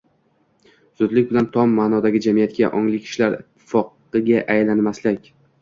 [1.01, 5.33] —zudlik bilan tom ma’nodagi jamiyatga— ongli kishilar ittifoqiga aylanmasak